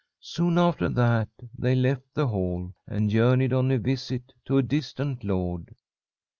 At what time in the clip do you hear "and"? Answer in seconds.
2.87-3.07